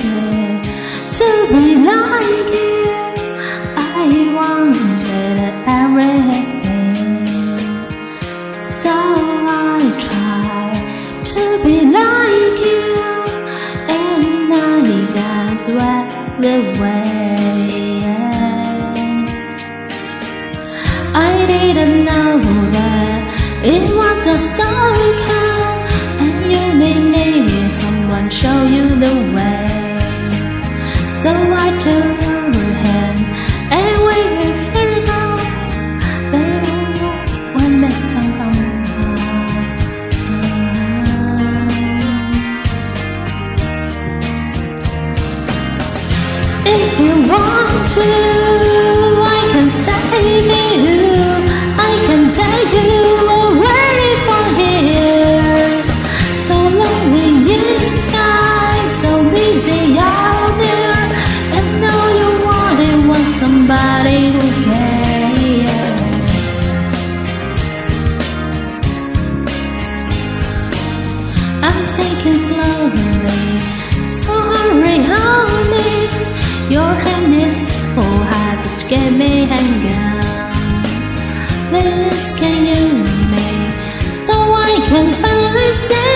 [0.00, 2.88] to be like you.
[3.76, 5.38] I wanted
[5.80, 7.26] everything,
[8.62, 12.92] so I tried to be like you,
[13.98, 14.80] and I
[15.18, 17.20] got swept away.
[21.12, 22.38] I didn't know
[22.76, 23.18] that
[23.64, 24.89] it was a song.
[31.22, 32.50] So I took her
[32.84, 33.20] hand
[33.78, 34.18] and we
[34.72, 35.40] figured out
[36.32, 36.64] that
[37.54, 38.90] when this time comes.
[46.64, 48.29] If you want to,
[72.00, 73.42] sinking slowly,
[74.14, 75.96] so hurry, honey.
[76.74, 77.56] Your hand is
[77.94, 78.20] full
[78.64, 80.18] to get me hanging.
[81.72, 82.84] This can you
[83.32, 83.48] me,
[84.24, 84.34] so
[84.68, 86.12] I can finally say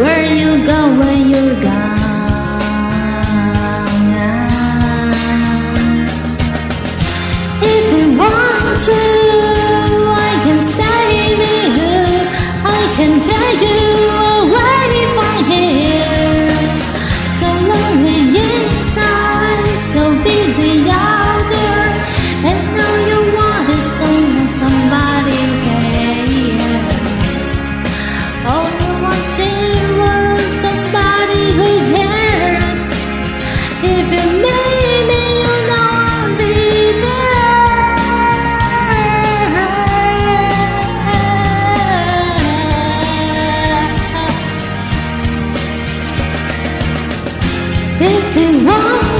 [0.00, 1.79] where you go when you're gone.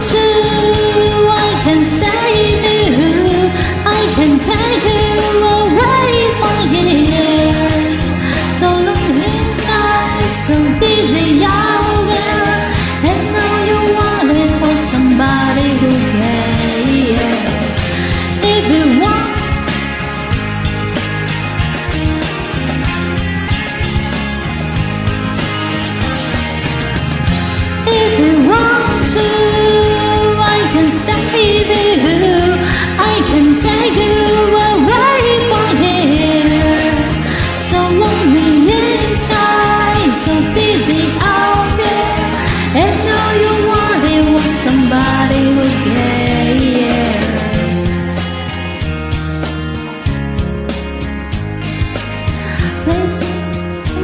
[0.00, 0.57] Want